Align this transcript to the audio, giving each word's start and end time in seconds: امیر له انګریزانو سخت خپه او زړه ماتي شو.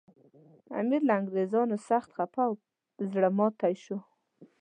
امیر 0.79 1.01
له 1.07 1.13
انګریزانو 1.19 1.77
سخت 1.89 2.09
خپه 2.17 2.41
او 2.47 2.53
زړه 3.11 3.29
ماتي 3.37 3.75
شو. 3.83 3.97